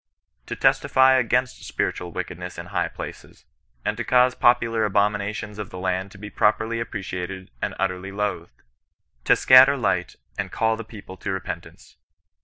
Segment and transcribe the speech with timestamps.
[0.47, 3.45] To testify against spiritual wickedness in high places,
[3.85, 7.75] and to cause the popular abominations of the land to be properly appre ciated and
[7.77, 8.63] utterly loathed.
[9.25, 11.97] To scatter light and call the people to repentance.